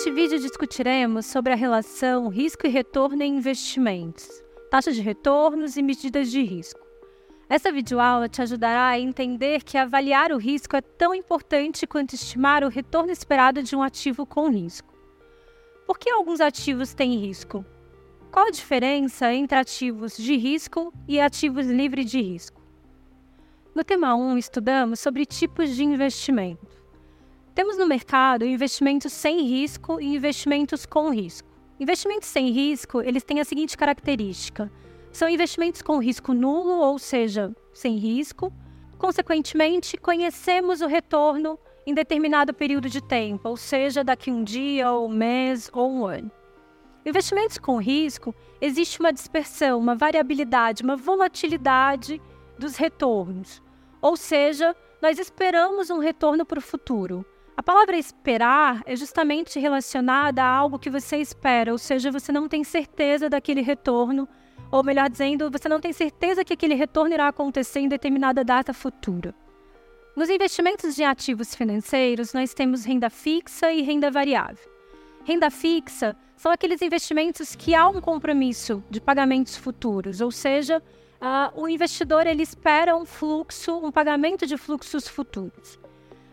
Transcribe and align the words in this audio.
Neste 0.00 0.12
vídeo 0.12 0.38
discutiremos 0.38 1.26
sobre 1.26 1.52
a 1.52 1.56
relação 1.56 2.28
risco 2.28 2.66
e 2.66 2.70
retorno 2.70 3.22
em 3.22 3.36
investimentos, 3.36 4.26
taxas 4.70 4.96
de 4.96 5.02
retornos 5.02 5.76
e 5.76 5.82
medidas 5.82 6.30
de 6.30 6.42
risco. 6.42 6.80
Essa 7.50 7.70
videoaula 7.70 8.26
te 8.26 8.40
ajudará 8.40 8.86
a 8.86 8.98
entender 8.98 9.62
que 9.62 9.76
avaliar 9.76 10.32
o 10.32 10.38
risco 10.38 10.74
é 10.74 10.80
tão 10.80 11.14
importante 11.14 11.86
quanto 11.86 12.14
estimar 12.14 12.64
o 12.64 12.70
retorno 12.70 13.12
esperado 13.12 13.62
de 13.62 13.76
um 13.76 13.82
ativo 13.82 14.24
com 14.24 14.48
risco. 14.48 14.90
Por 15.86 15.98
que 15.98 16.08
alguns 16.08 16.40
ativos 16.40 16.94
têm 16.94 17.18
risco? 17.18 17.62
Qual 18.32 18.46
a 18.46 18.50
diferença 18.50 19.30
entre 19.34 19.58
ativos 19.58 20.16
de 20.16 20.34
risco 20.34 20.94
e 21.06 21.20
ativos 21.20 21.66
livres 21.66 22.10
de 22.10 22.22
risco? 22.22 22.62
No 23.74 23.84
tema 23.84 24.14
1, 24.14 24.38
estudamos 24.38 24.98
sobre 24.98 25.26
tipos 25.26 25.76
de 25.76 25.84
investimento. 25.84 26.79
Temos 27.54 27.76
no 27.76 27.86
mercado 27.86 28.44
investimentos 28.44 29.12
sem 29.12 29.42
risco 29.42 30.00
e 30.00 30.14
investimentos 30.14 30.86
com 30.86 31.10
risco. 31.10 31.48
Investimentos 31.78 32.28
sem 32.28 32.50
risco, 32.50 33.00
eles 33.00 33.24
têm 33.24 33.40
a 33.40 33.44
seguinte 33.44 33.76
característica: 33.76 34.70
são 35.12 35.28
investimentos 35.28 35.82
com 35.82 35.98
risco 35.98 36.32
nulo, 36.32 36.80
ou 36.80 36.98
seja, 36.98 37.54
sem 37.72 37.96
risco. 37.96 38.52
Consequentemente, 38.98 39.96
conhecemos 39.96 40.80
o 40.80 40.86
retorno 40.86 41.58
em 41.86 41.94
determinado 41.94 42.52
período 42.52 42.88
de 42.88 43.00
tempo, 43.00 43.48
ou 43.48 43.56
seja, 43.56 44.04
daqui 44.04 44.30
um 44.30 44.44
dia, 44.44 44.92
ou 44.92 45.08
um 45.08 45.12
mês, 45.12 45.70
ou 45.72 45.90
um 45.90 46.06
ano. 46.06 46.30
Investimentos 47.04 47.56
com 47.56 47.78
risco, 47.78 48.34
existe 48.60 49.00
uma 49.00 49.12
dispersão, 49.12 49.78
uma 49.78 49.94
variabilidade, 49.94 50.82
uma 50.82 50.96
volatilidade 50.96 52.20
dos 52.58 52.76
retornos. 52.76 53.62
Ou 54.02 54.16
seja, 54.16 54.76
nós 55.00 55.18
esperamos 55.18 55.88
um 55.88 55.98
retorno 55.98 56.44
para 56.44 56.58
o 56.58 56.62
futuro. 56.62 57.24
A 57.56 57.62
palavra 57.62 57.96
esperar 57.96 58.82
é 58.86 58.96
justamente 58.96 59.58
relacionada 59.58 60.42
a 60.42 60.48
algo 60.48 60.78
que 60.78 60.88
você 60.88 61.18
espera, 61.18 61.72
ou 61.72 61.78
seja, 61.78 62.10
você 62.10 62.32
não 62.32 62.48
tem 62.48 62.64
certeza 62.64 63.28
daquele 63.28 63.60
retorno, 63.60 64.28
ou 64.70 64.84
melhor 64.84 65.10
dizendo, 65.10 65.50
você 65.50 65.68
não 65.68 65.80
tem 65.80 65.92
certeza 65.92 66.44
que 66.44 66.52
aquele 66.52 66.74
retorno 66.74 67.12
irá 67.12 67.28
acontecer 67.28 67.80
em 67.80 67.88
determinada 67.88 68.44
data 68.44 68.72
futura. 68.72 69.34
Nos 70.16 70.28
investimentos 70.28 70.94
de 70.94 71.02
ativos 71.02 71.54
financeiros, 71.54 72.32
nós 72.32 72.54
temos 72.54 72.84
renda 72.84 73.10
fixa 73.10 73.72
e 73.72 73.82
renda 73.82 74.10
variável. 74.10 74.68
Renda 75.24 75.50
fixa 75.50 76.16
são 76.36 76.52
aqueles 76.52 76.80
investimentos 76.80 77.54
que 77.54 77.74
há 77.74 77.88
um 77.88 78.00
compromisso 78.00 78.82
de 78.88 79.00
pagamentos 79.00 79.56
futuros, 79.56 80.20
ou 80.20 80.30
seja, 80.30 80.82
uh, 81.20 81.60
o 81.60 81.68
investidor 81.68 82.26
ele 82.26 82.42
espera 82.42 82.96
um 82.96 83.04
fluxo, 83.04 83.76
um 83.76 83.90
pagamento 83.90 84.46
de 84.46 84.56
fluxos 84.56 85.08
futuros. 85.08 85.79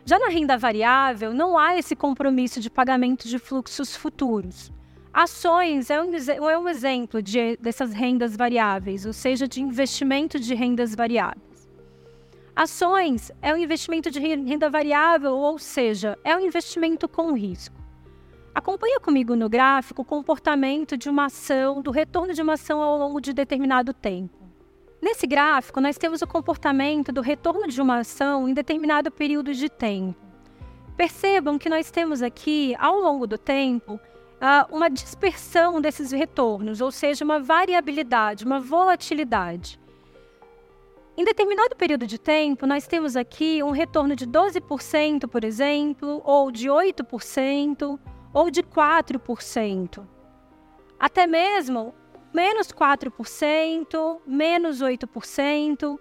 Já 0.08 0.18
na 0.18 0.30
renda 0.30 0.58
variável, 0.58 1.34
não 1.34 1.58
há 1.58 1.78
esse 1.78 1.94
compromisso 1.94 2.62
de 2.62 2.70
pagamento 2.70 3.28
de 3.28 3.38
fluxos 3.38 3.94
futuros. 3.94 4.72
Ações 5.12 5.90
é 5.90 6.02
um, 6.02 6.16
é 6.50 6.58
um 6.58 6.70
exemplo 6.70 7.22
de, 7.22 7.58
dessas 7.58 7.92
rendas 7.92 8.34
variáveis, 8.34 9.06
ou 9.06 9.12
seja, 9.12 9.46
de 9.46 9.62
investimento 9.62 10.40
de 10.40 10.56
rendas 10.56 10.96
variáveis. 10.96 11.68
Ações 12.56 13.34
é 13.42 13.54
um 13.54 13.58
investimento 13.58 14.10
de 14.10 14.22
renda 14.22 14.70
variável, 14.70 15.34
ou 15.36 15.60
seja, 15.60 16.18
é 16.24 16.34
um 16.38 16.40
investimento 16.40 17.10
com 17.10 17.34
risco. 17.34 17.76
Acompanha 18.56 19.02
comigo 19.02 19.36
no 19.36 19.50
gráfico 19.50 20.04
o 20.04 20.06
comportamento 20.06 20.96
de 20.96 21.10
uma 21.10 21.26
ação, 21.26 21.82
do 21.82 21.92
retorno 21.92 22.34
de 22.34 22.42
uma 22.42 22.54
ação 22.54 22.82
ao 22.82 22.98
longo 22.98 23.20
de 23.20 23.34
determinado 23.34 23.94
tempo. 23.94 24.47
Nesse 25.08 25.26
gráfico, 25.26 25.80
nós 25.80 25.98
temos 25.98 26.22
o 26.22 26.28
comportamento 26.28 27.14
do 27.14 27.22
retorno 27.22 27.66
de 27.66 27.82
uma 27.82 28.00
ação 28.00 28.50
em 28.50 28.54
determinado 28.54 29.10
período 29.10 29.54
de 29.54 29.70
tempo. 29.70 30.20
Percebam 30.98 31.58
que 31.58 31.70
nós 31.70 31.90
temos 31.90 32.22
aqui, 32.22 32.76
ao 32.78 33.00
longo 33.00 33.26
do 33.26 33.38
tempo, 33.38 33.98
uma 34.70 34.90
dispersão 34.90 35.80
desses 35.80 36.12
retornos, 36.12 36.82
ou 36.82 36.92
seja, 36.92 37.24
uma 37.24 37.40
variabilidade, 37.40 38.44
uma 38.44 38.60
volatilidade. 38.60 39.80
Em 41.16 41.24
determinado 41.24 41.74
período 41.78 42.06
de 42.06 42.20
tempo, 42.20 42.68
nós 42.68 42.86
temos 42.86 43.16
aqui 43.16 43.64
um 43.64 43.72
retorno 43.72 44.14
de 44.14 44.28
12%, 44.28 45.26
por 45.26 45.46
exemplo, 45.46 46.22
ou 46.26 46.52
de 46.52 46.68
8%, 46.68 47.98
ou 48.34 48.52
de 48.52 48.62
4%. 48.62 50.06
Até 51.00 51.26
mesmo 51.26 51.96
menos 52.34 52.68
4%, 52.72 54.22
menos 54.26 54.82
8% 54.82 56.00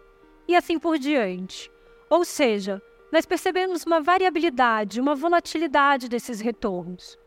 e 0.49 0.55
assim 0.55 0.79
por 0.79 0.99
diante. 0.99 1.71
Ou 2.09 2.25
seja, 2.25 2.81
nós 3.13 3.27
percebemos 3.27 3.85
uma 3.85 4.01
variabilidade, 4.01 5.01
uma 5.01 5.15
volatilidade 5.15 6.09
desses 6.09 6.41
retornos. 6.41 7.19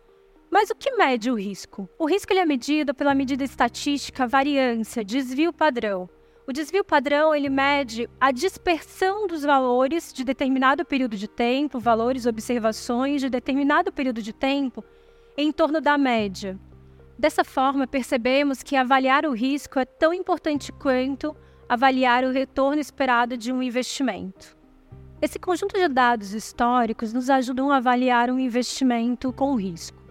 Mas 0.50 0.70
o 0.70 0.76
que 0.76 0.92
mede 0.96 1.30
o 1.30 1.36
risco? 1.36 1.88
O 1.98 2.06
risco 2.06 2.34
ele 2.34 2.40
é 2.40 2.46
medido 2.46 2.94
pela 2.94 3.14
medida 3.14 3.44
estatística 3.44 4.28
variância, 4.28 5.04
desvio 5.04 5.54
padrão. 5.54 6.10
O 6.48 6.52
desvio 6.52 6.84
padrão 6.84 7.36
ele 7.36 7.50
mede 7.50 8.10
a 8.20 8.32
dispersão 8.32 9.28
dos 9.28 9.44
valores 9.44 10.12
de 10.12 10.24
determinado 10.24 10.84
período 10.84 11.16
de 11.16 11.28
tempo, 11.28 11.80
valores, 11.80 12.26
observações 12.26 13.22
de 13.22 13.30
determinado 13.30 13.92
período 13.92 14.22
de 14.22 14.34
tempo 14.34 14.84
em 15.38 15.52
torno 15.52 15.80
da 15.80 15.96
média. 15.98 16.60
Dessa 17.20 17.44
forma, 17.44 17.86
percebemos 17.86 18.64
que 18.64 18.78
avaliar 18.78 19.26
o 19.26 19.34
risco 19.34 19.78
é 19.78 19.84
tão 19.84 20.14
importante 20.14 20.72
quanto 20.72 21.36
avaliar 21.68 22.24
o 22.24 22.32
retorno 22.32 22.80
esperado 22.80 23.36
de 23.36 23.52
um 23.52 23.62
investimento. 23.62 24.58
Esse 25.22 25.38
conjunto 25.38 25.78
de 25.78 25.90
dados 25.90 26.34
históricos 26.34 27.12
nos 27.12 27.30
ajudam 27.30 27.74
a 27.74 27.76
avaliar 27.76 28.32
um 28.32 28.40
investimento 28.40 29.34
com 29.34 29.56
risco. 29.56 30.02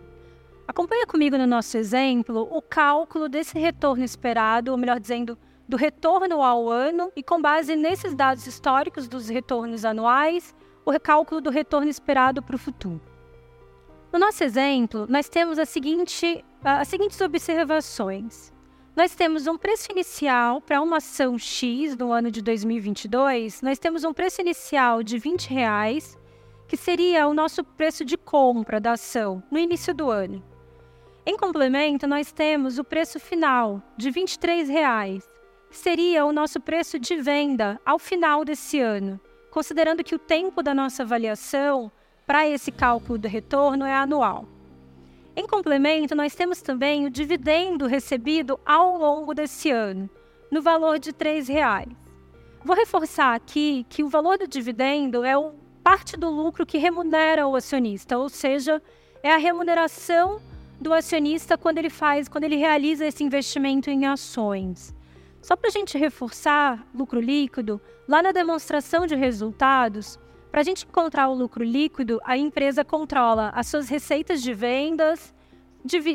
Acompanha 0.67 1.07
comigo 1.07 1.39
no 1.39 1.47
nosso 1.47 1.79
exemplo 1.79 2.47
o 2.51 2.61
cálculo 2.61 3.27
desse 3.27 3.59
retorno 3.59 4.05
esperado, 4.05 4.71
ou 4.71 4.77
melhor 4.77 5.01
dizendo, 5.01 5.39
do 5.67 5.79
retorno 5.79 6.43
ao 6.43 6.69
ano, 6.69 7.11
e 7.17 7.23
com 7.23 7.41
base 7.41 7.75
nesses 7.75 8.15
dados 8.15 8.47
históricos 8.47 9.09
dos 9.09 9.31
retornos 9.31 9.83
anuais, 9.87 10.55
o 10.85 10.91
recálculo 10.91 11.41
do 11.41 11.49
retorno 11.49 11.89
esperado 11.89 12.43
para 12.43 12.57
o 12.57 12.59
futuro. 12.59 13.01
No 14.11 14.19
nosso 14.19 14.43
exemplo, 14.43 15.07
nós 15.07 15.29
temos 15.29 15.59
a 15.59 15.67
seguinte, 15.67 16.43
as 16.65 16.89
seguintes 16.89 17.21
observações. 17.21 18.51
Nós 18.97 19.15
temos 19.15 19.47
um 19.47 19.59
preço 19.59 19.93
inicial 19.93 20.63
para 20.63 20.81
uma 20.81 20.97
ação 20.97 21.39
X 21.39 21.95
no 21.95 22.11
ano 22.11 22.31
de 22.31 22.41
2022, 22.41 23.61
nós 23.61 23.79
temos 23.79 24.05
um 24.05 24.15
preço 24.15 24.41
inicial 24.41 25.03
de 25.03 25.19
20 25.19 25.51
reais, 25.51 26.19
que 26.67 26.77
seria 26.77 27.29
o 27.29 27.35
nosso 27.35 27.63
preço 27.63 28.03
de 28.03 28.17
compra 28.17 28.81
da 28.81 28.93
ação 28.93 29.43
no 29.51 29.59
início 29.59 29.95
do 29.95 30.11
ano. 30.11 30.43
Em 31.27 31.37
complemento, 31.37 32.07
nós 32.07 32.33
temos 32.33 32.79
o 32.79 32.85
preço 32.85 33.21
final 33.21 33.83
de 33.95 34.11
23 34.11 34.71
reais, 34.71 35.29
que 35.71 35.77
seria 35.77 36.25
o 36.25 36.33
nosso 36.33 36.59
preço 36.59 36.99
de 36.99 37.15
venda 37.17 37.79
ao 37.85 37.99
final 37.99 38.43
desse 38.43 38.81
ano, 38.81 39.21
considerando 39.51 40.03
que 40.03 40.15
o 40.15 40.19
tempo 40.19 40.63
da 40.63 40.75
nossa 40.75 41.03
avaliação 41.03 41.93
para 42.28 42.47
esse 42.47 42.71
cálculo 42.71 43.19
do 43.19 43.27
retorno 43.27 43.87
é 43.87 43.94
anual. 43.94 44.47
Em 45.34 45.47
complemento, 45.47 46.15
nós 46.15 46.34
temos 46.34 46.61
também 46.61 47.06
o 47.06 47.11
dividendo 47.11 47.87
recebido 47.87 48.61
ao 48.66 48.99
longo 48.99 49.33
desse 49.33 49.71
ano, 49.71 50.11
no 50.50 50.61
valor 50.61 50.99
de 50.99 51.09
R$ 51.09 51.41
reais. 51.50 51.89
Vou 52.62 52.77
reforçar 52.77 53.34
aqui 53.34 53.87
que 53.89 54.05
o 54.05 54.11
valor 54.11 54.37
do 54.37 54.47
dividendo 54.47 55.25
é 55.25 55.33
parte 55.83 56.19
do 56.19 56.28
lucro 56.28 56.66
que 56.66 56.77
remunera 56.77 57.47
o 57.47 57.56
acionista, 57.56 58.19
ou 58.19 58.28
seja, 58.28 58.83
é 59.22 59.33
a 59.33 59.39
remuneração 59.39 60.39
do 60.78 60.92
acionista 60.92 61.57
quando 61.57 61.78
ele 61.78 61.89
faz, 61.89 62.28
quando 62.28 62.45
ele 62.45 62.57
realiza 62.57 63.07
esse 63.07 63.25
investimento 63.25 63.89
em 63.89 64.04
ações. 64.04 64.95
Só 65.41 65.57
para 65.57 65.69
a 65.69 65.72
gente 65.72 65.97
reforçar 65.97 66.86
lucro 66.95 67.21
líquido, 67.21 67.80
lá 68.07 68.22
na 68.22 68.33
demonstração 68.33 69.07
de 69.07 69.15
resultados, 69.15 70.19
para 70.50 70.60
a 70.60 70.65
gente 70.65 70.86
encontrar 70.86 71.28
o 71.28 71.34
lucro 71.34 71.62
líquido, 71.62 72.21
a 72.24 72.36
empresa 72.36 72.84
controla 72.84 73.50
as 73.54 73.66
suas 73.66 73.89
receitas 73.89 74.42
de 74.42 74.54
vendas, 74.54 75.34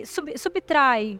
sub, 0.06 0.38
subtrai, 0.38 1.19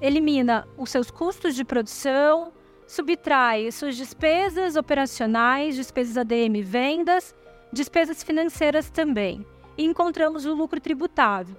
elimina 0.00 0.66
os 0.76 0.90
seus 0.90 1.10
custos 1.10 1.54
de 1.54 1.64
produção, 1.64 2.52
subtrai 2.86 3.70
suas 3.70 3.96
despesas 3.96 4.76
operacionais, 4.76 5.76
despesas 5.76 6.16
ADM 6.16 6.62
vendas, 6.62 7.34
despesas 7.72 8.22
financeiras 8.22 8.90
também. 8.90 9.46
E 9.78 9.84
encontramos 9.84 10.44
o 10.44 10.54
lucro 10.54 10.80
tributável. 10.80 11.56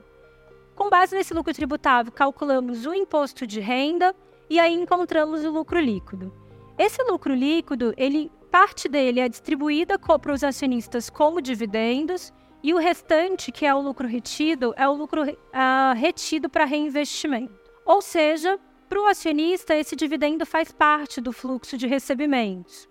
Com 0.75 0.89
base 0.89 1.15
nesse 1.15 1.33
lucro 1.33 1.53
tributável, 1.53 2.11
calculamos 2.11 2.85
o 2.85 2.93
imposto 2.93 3.47
de 3.47 3.59
renda 3.59 4.15
e 4.49 4.59
aí 4.59 4.73
encontramos 4.73 5.43
o 5.43 5.51
lucro 5.51 5.79
líquido. 5.79 6.33
Esse 6.77 7.03
lucro 7.03 7.33
líquido, 7.33 7.93
ele 7.97 8.31
parte 8.51 8.89
dele 8.89 9.21
é 9.21 9.29
distribuída 9.29 9.97
para 9.97 10.33
os 10.33 10.43
acionistas 10.43 11.09
como 11.09 11.41
dividendos 11.41 12.33
e 12.61 12.73
o 12.73 12.77
restante, 12.77 13.51
que 13.51 13.65
é 13.65 13.73
o 13.73 13.79
lucro 13.79 14.07
retido, 14.07 14.73
é 14.77 14.87
o 14.87 14.93
lucro 14.93 15.23
uh, 15.23 15.95
retido 15.95 16.49
para 16.49 16.65
reinvestimento. 16.65 17.71
Ou 17.85 18.01
seja, 18.01 18.59
para 18.87 19.01
o 19.01 19.07
acionista, 19.07 19.73
esse 19.73 19.95
dividendo 19.95 20.45
faz 20.45 20.71
parte 20.71 21.21
do 21.21 21.31
fluxo 21.31 21.77
de 21.77 21.87
recebimentos. 21.87 22.89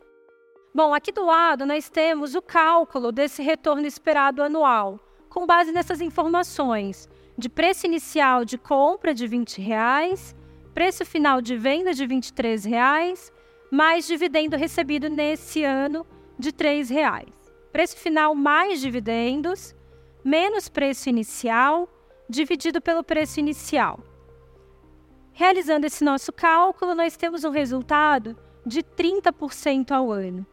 Bom, 0.74 0.94
aqui 0.94 1.12
do 1.12 1.24
lado 1.24 1.66
nós 1.66 1.90
temos 1.90 2.34
o 2.34 2.40
cálculo 2.40 3.12
desse 3.12 3.42
retorno 3.42 3.86
esperado 3.86 4.42
anual, 4.42 4.98
com 5.28 5.46
base 5.46 5.72
nessas 5.72 6.00
informações 6.00 7.08
de 7.36 7.48
preço 7.48 7.86
inicial 7.86 8.44
de 8.44 8.56
compra 8.56 9.12
de 9.12 9.26
20 9.26 9.60
reais, 9.60 10.34
preço 10.72 11.04
final 11.04 11.40
de 11.40 11.56
venda 11.56 11.92
de 11.92 12.06
23 12.06 12.64
reais, 12.64 13.32
mais 13.70 14.06
dividendo 14.06 14.56
recebido 14.56 15.08
nesse 15.08 15.62
ano 15.62 16.06
de 16.38 16.52
3 16.52 16.90
reais. 16.90 17.28
Preço 17.72 17.96
final 17.96 18.34
mais 18.34 18.80
dividendos, 18.80 19.74
menos 20.24 20.68
preço 20.68 21.08
inicial, 21.08 21.88
dividido 22.28 22.80
pelo 22.80 23.04
preço 23.04 23.38
inicial. 23.38 24.00
Realizando 25.32 25.86
esse 25.86 26.04
nosso 26.04 26.32
cálculo, 26.32 26.94
nós 26.94 27.16
temos 27.16 27.44
um 27.44 27.50
resultado 27.50 28.36
de 28.66 28.82
30% 28.82 29.92
ao 29.92 30.10
ano. 30.10 30.44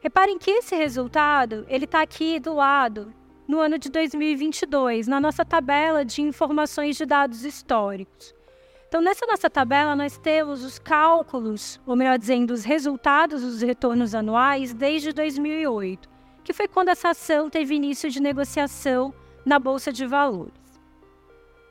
Reparem 0.00 0.38
que 0.38 0.50
esse 0.50 0.74
resultado 0.74 1.66
ele 1.68 1.84
está 1.84 2.02
aqui 2.02 2.40
do 2.40 2.54
lado 2.54 3.12
no 3.46 3.60
ano 3.60 3.78
de 3.78 3.90
2022, 3.90 5.06
na 5.06 5.20
nossa 5.20 5.44
tabela 5.44 6.04
de 6.04 6.22
informações 6.22 6.96
de 6.96 7.04
dados 7.04 7.44
históricos. 7.44 8.34
Então, 8.92 9.00
nessa 9.00 9.24
nossa 9.26 9.48
tabela, 9.48 9.96
nós 9.96 10.18
temos 10.18 10.62
os 10.62 10.78
cálculos, 10.78 11.80
ou 11.86 11.96
melhor 11.96 12.18
dizendo, 12.18 12.50
os 12.50 12.62
resultados 12.62 13.40
dos 13.40 13.62
retornos 13.62 14.14
anuais 14.14 14.74
desde 14.74 15.14
2008, 15.14 16.10
que 16.44 16.52
foi 16.52 16.68
quando 16.68 16.90
essa 16.90 17.08
ação 17.08 17.48
teve 17.48 17.74
início 17.74 18.10
de 18.10 18.20
negociação 18.20 19.14
na 19.46 19.58
Bolsa 19.58 19.90
de 19.90 20.04
Valores. 20.04 20.78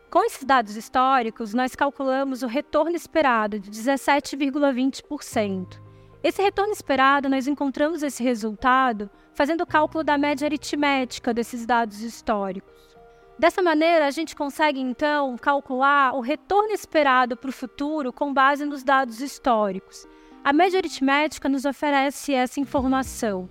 Com 0.09 0.25
esses 0.25 0.43
dados 0.43 0.75
históricos, 0.75 1.53
nós 1.53 1.75
calculamos 1.75 2.41
o 2.41 2.47
retorno 2.47 2.95
esperado 2.95 3.59
de 3.59 3.69
17,20%. 3.69 5.79
Esse 6.23 6.41
retorno 6.41 6.73
esperado, 6.73 7.29
nós 7.29 7.45
encontramos 7.45 8.01
esse 8.01 8.23
resultado 8.23 9.07
fazendo 9.35 9.61
o 9.61 9.67
cálculo 9.67 10.03
da 10.03 10.17
média 10.17 10.47
aritmética 10.47 11.35
desses 11.35 11.67
dados 11.67 12.01
históricos. 12.01 12.99
Dessa 13.41 13.63
maneira, 13.63 14.05
a 14.05 14.11
gente 14.11 14.35
consegue 14.35 14.79
então 14.79 15.35
calcular 15.35 16.13
o 16.13 16.19
retorno 16.21 16.71
esperado 16.73 17.35
para 17.35 17.49
o 17.49 17.51
futuro 17.51 18.13
com 18.13 18.31
base 18.31 18.63
nos 18.65 18.83
dados 18.83 19.19
históricos. 19.19 20.07
A 20.43 20.53
média 20.53 20.77
aritmética 20.77 21.49
nos 21.49 21.65
oferece 21.65 22.35
essa 22.35 22.59
informação. 22.59 23.49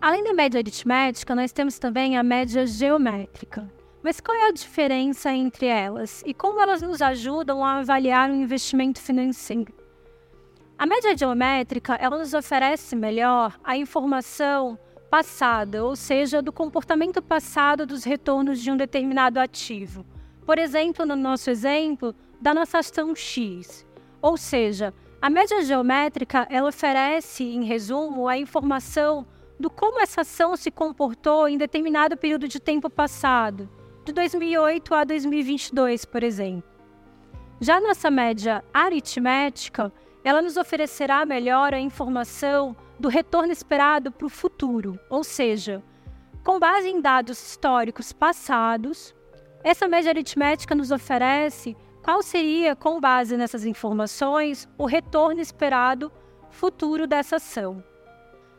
Além 0.00 0.22
da 0.22 0.32
média 0.32 0.60
aritmética, 0.60 1.34
nós 1.34 1.50
temos 1.50 1.80
também 1.80 2.16
a 2.16 2.22
média 2.22 2.64
geométrica. 2.64 3.68
Mas 4.04 4.20
qual 4.20 4.36
é 4.36 4.46
a 4.46 4.52
diferença 4.52 5.32
entre 5.32 5.66
elas 5.66 6.22
e 6.24 6.32
como 6.32 6.60
elas 6.60 6.80
nos 6.80 7.02
ajudam 7.02 7.64
a 7.64 7.78
avaliar 7.78 8.30
um 8.30 8.40
investimento 8.40 9.00
financeiro? 9.00 9.74
A 10.78 10.86
média 10.86 11.16
geométrica 11.16 11.96
ela 11.96 12.18
nos 12.18 12.34
oferece 12.34 12.94
melhor 12.94 13.58
a 13.64 13.76
informação 13.76 14.78
passada, 15.10 15.84
ou 15.84 15.96
seja, 15.96 16.40
do 16.40 16.52
comportamento 16.52 17.20
passado 17.20 17.84
dos 17.84 18.04
retornos 18.04 18.60
de 18.60 18.70
um 18.70 18.76
determinado 18.76 19.40
ativo. 19.40 20.06
Por 20.46 20.56
exemplo, 20.56 21.04
no 21.04 21.16
nosso 21.16 21.50
exemplo, 21.50 22.14
da 22.40 22.54
nossa 22.54 22.78
ação 22.78 23.14
X. 23.14 23.84
Ou 24.22 24.36
seja, 24.36 24.94
a 25.20 25.28
média 25.28 25.62
geométrica 25.62 26.46
ela 26.48 26.68
oferece, 26.68 27.44
em 27.44 27.64
resumo, 27.64 28.28
a 28.28 28.38
informação 28.38 29.26
do 29.58 29.68
como 29.68 30.00
essa 30.00 30.22
ação 30.22 30.56
se 30.56 30.70
comportou 30.70 31.48
em 31.48 31.58
determinado 31.58 32.16
período 32.16 32.48
de 32.48 32.60
tempo 32.60 32.88
passado, 32.88 33.68
de 34.04 34.12
2008 34.12 34.94
a 34.94 35.04
2022, 35.04 36.04
por 36.04 36.22
exemplo. 36.22 36.70
Já 37.60 37.78
nossa 37.78 38.10
média 38.10 38.64
aritmética, 38.72 39.92
ela 40.24 40.40
nos 40.40 40.56
oferecerá 40.56 41.26
melhor 41.26 41.74
a 41.74 41.80
informação 41.80 42.74
do 43.00 43.08
retorno 43.08 43.50
esperado 43.50 44.12
para 44.12 44.26
o 44.26 44.30
futuro, 44.30 45.00
ou 45.08 45.24
seja, 45.24 45.82
com 46.44 46.58
base 46.58 46.86
em 46.86 47.00
dados 47.00 47.42
históricos 47.42 48.12
passados, 48.12 49.14
essa 49.64 49.88
média 49.88 50.10
aritmética 50.10 50.74
nos 50.74 50.90
oferece 50.90 51.74
qual 52.02 52.22
seria, 52.22 52.76
com 52.76 53.00
base 53.00 53.38
nessas 53.38 53.64
informações, 53.64 54.68
o 54.76 54.84
retorno 54.84 55.40
esperado 55.40 56.12
futuro 56.50 57.06
dessa 57.06 57.36
ação. 57.36 57.82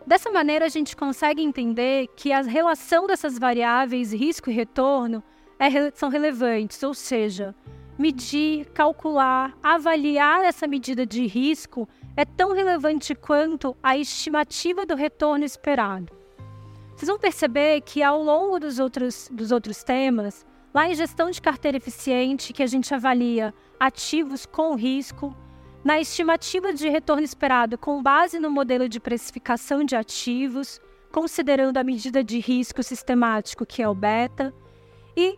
Dessa 0.07 0.31
maneira, 0.31 0.65
a 0.65 0.69
gente 0.69 0.95
consegue 0.95 1.43
entender 1.43 2.07
que 2.15 2.31
a 2.31 2.41
relação 2.41 3.05
dessas 3.05 3.37
variáveis 3.37 4.11
risco 4.11 4.49
e 4.49 4.53
retorno 4.53 5.23
é, 5.59 5.91
são 5.91 6.09
relevantes, 6.09 6.81
ou 6.81 6.95
seja, 6.95 7.53
medir, 7.95 8.65
calcular, 8.71 9.55
avaliar 9.61 10.43
essa 10.43 10.65
medida 10.65 11.05
de 11.05 11.27
risco 11.27 11.87
é 12.15 12.25
tão 12.25 12.53
relevante 12.53 13.15
quanto 13.15 13.75
a 13.81 13.97
estimativa 13.97 14.85
do 14.85 14.95
retorno 14.95 15.45
esperado. 15.45 16.11
Vocês 16.95 17.09
vão 17.09 17.17
perceber 17.17 17.81
que 17.81 18.03
ao 18.03 18.21
longo 18.21 18.59
dos 18.59 18.77
outros, 18.77 19.29
dos 19.31 19.51
outros 19.51 19.83
temas, 19.83 20.45
lá 20.73 20.87
em 20.87 20.95
gestão 20.95 21.31
de 21.31 21.41
carteira 21.41 21.77
eficiente, 21.77 22.53
que 22.53 22.61
a 22.61 22.67
gente 22.67 22.93
avalia 22.93 23.53
ativos 23.79 24.45
com 24.45 24.75
risco, 24.75 25.35
na 25.83 25.99
estimativa 25.99 26.71
de 26.71 26.87
retorno 26.87 27.23
esperado 27.23 27.77
com 27.77 28.03
base 28.03 28.39
no 28.39 28.51
modelo 28.51 28.87
de 28.87 28.99
precificação 28.99 29.83
de 29.83 29.95
ativos, 29.95 30.79
considerando 31.11 31.77
a 31.77 31.83
medida 31.83 32.23
de 32.23 32.39
risco 32.39 32.83
sistemático, 32.83 33.65
que 33.65 33.81
é 33.81 33.89
o 33.89 33.95
beta, 33.95 34.53
e, 35.17 35.37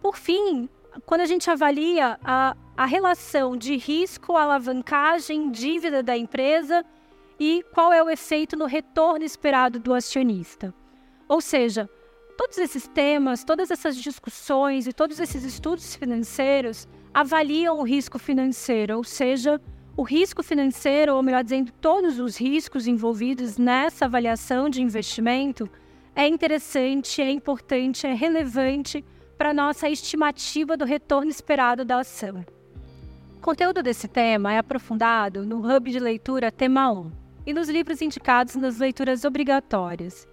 por 0.00 0.16
fim, 0.16 0.68
quando 1.06 1.22
a 1.22 1.26
gente 1.26 1.50
avalia 1.50 2.18
a, 2.24 2.56
a 2.76 2.86
relação 2.86 3.56
de 3.56 3.76
risco, 3.76 4.36
alavancagem, 4.36 5.50
dívida 5.50 6.02
da 6.02 6.16
empresa 6.16 6.84
e 7.38 7.64
qual 7.72 7.92
é 7.92 8.02
o 8.02 8.10
efeito 8.10 8.56
no 8.56 8.66
retorno 8.66 9.24
esperado 9.24 9.78
do 9.78 9.94
acionista. 9.94 10.74
Ou 11.28 11.40
seja, 11.40 11.88
todos 12.36 12.58
esses 12.58 12.86
temas, 12.88 13.44
todas 13.44 13.70
essas 13.70 13.96
discussões 13.96 14.86
e 14.86 14.92
todos 14.92 15.18
esses 15.18 15.44
estudos 15.44 15.96
financeiros 15.96 16.86
avaliam 17.12 17.78
o 17.78 17.82
risco 17.82 18.18
financeiro, 18.18 18.96
ou 18.96 19.04
seja, 19.04 19.60
o 19.96 20.02
risco 20.02 20.42
financeiro, 20.42 21.14
ou 21.14 21.22
melhor 21.22 21.44
dizendo, 21.44 21.72
todos 21.72 22.18
os 22.18 22.36
riscos 22.36 22.86
envolvidos 22.86 23.58
nessa 23.58 24.06
avaliação 24.06 24.68
de 24.68 24.82
investimento 24.82 25.68
é 26.14 26.26
interessante, 26.26 27.20
é 27.20 27.30
importante, 27.30 28.06
é 28.06 28.14
relevante 28.14 29.04
para 29.42 29.52
nossa 29.52 29.88
estimativa 29.88 30.76
do 30.76 30.84
retorno 30.84 31.28
esperado 31.28 31.84
da 31.84 31.98
ação. 31.98 32.46
O 33.36 33.40
conteúdo 33.40 33.82
desse 33.82 34.06
tema 34.06 34.52
é 34.52 34.58
aprofundado 34.58 35.44
no 35.44 35.58
Hub 35.58 35.90
de 35.90 35.98
Leitura 35.98 36.52
Tema 36.52 36.92
1 36.92 37.10
e 37.44 37.52
nos 37.52 37.68
livros 37.68 38.00
indicados 38.00 38.54
nas 38.54 38.78
leituras 38.78 39.24
obrigatórias. 39.24 40.28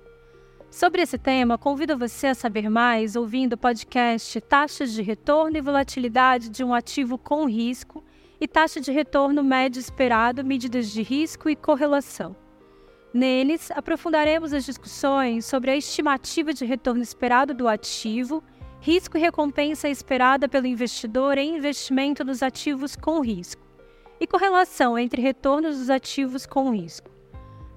Sobre 0.70 1.02
esse 1.02 1.18
tema, 1.18 1.58
convido 1.58 1.98
você 1.98 2.28
a 2.28 2.36
saber 2.36 2.70
mais 2.70 3.16
ouvindo 3.16 3.54
o 3.54 3.58
podcast 3.58 4.40
Taxas 4.42 4.94
de 4.94 5.02
Retorno 5.02 5.58
e 5.58 5.62
Volatilidade 5.62 6.48
de 6.48 6.64
um 6.64 6.72
Ativo 6.72 7.18
com 7.18 7.48
Risco 7.48 8.04
e 8.40 8.48
Taxa 8.48 8.80
de 8.80 8.92
Retorno 8.92 9.44
Médio 9.44 9.80
Esperado, 9.80 10.46
Medidas 10.46 10.92
de 10.92 11.02
Risco 11.02 11.50
e 11.50 11.56
Correlação. 11.56 12.36
Neles, 13.12 13.72
aprofundaremos 13.72 14.54
as 14.54 14.64
discussões 14.64 15.46
sobre 15.46 15.72
a 15.72 15.76
estimativa 15.76 16.54
de 16.54 16.64
retorno 16.64 17.02
esperado 17.02 17.56
do 17.56 17.68
ativo 17.68 18.44
risco 18.82 19.18
e 19.18 19.22
recompensa 19.22 19.90
esperada 19.90 20.48
pelo 20.48 20.68
investidor 20.68 21.38
em 21.38 21.58
investimento 21.58 22.24
nos 22.24 22.42
ativos 22.42 22.96
com 22.96 23.20
risco, 23.22 23.62
e 24.20 24.28
correlação 24.28 24.98
entre 24.98 25.22
retornos 25.22 25.78
dos 25.78 25.90
ativos 25.90 26.46
com 26.46 26.72
risco. 26.72 27.10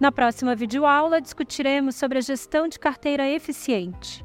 Na 0.01 0.11
próxima 0.11 0.55
videoaula, 0.55 1.21
discutiremos 1.21 1.95
sobre 1.95 2.19
a 2.19 2.23
gestão 2.23 2.67
de 2.67 2.79
carteira 2.79 3.29
eficiente. 3.29 4.25